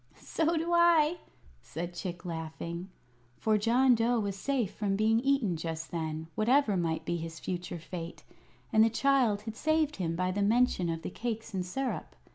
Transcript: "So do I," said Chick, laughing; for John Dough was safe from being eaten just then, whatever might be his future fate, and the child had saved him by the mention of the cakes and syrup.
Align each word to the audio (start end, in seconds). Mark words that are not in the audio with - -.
"So 0.17 0.57
do 0.57 0.73
I," 0.73 1.19
said 1.61 1.93
Chick, 1.93 2.25
laughing; 2.25 2.89
for 3.37 3.55
John 3.59 3.93
Dough 3.93 4.19
was 4.19 4.35
safe 4.35 4.73
from 4.73 4.95
being 4.95 5.19
eaten 5.19 5.55
just 5.57 5.91
then, 5.91 6.25
whatever 6.33 6.75
might 6.75 7.05
be 7.05 7.17
his 7.17 7.39
future 7.39 7.77
fate, 7.77 8.23
and 8.73 8.83
the 8.83 8.89
child 8.89 9.43
had 9.43 9.55
saved 9.55 9.97
him 9.97 10.15
by 10.15 10.31
the 10.31 10.41
mention 10.41 10.89
of 10.89 11.03
the 11.03 11.11
cakes 11.11 11.53
and 11.53 11.63
syrup. 11.63 12.15